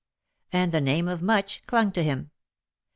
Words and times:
"And 0.51 0.71
the 0.71 0.81
name 0.81 1.07
of 1.07 1.21
Much 1.21 1.61
clung 1.67 1.91
to 1.91 2.01
him. 2.01 2.31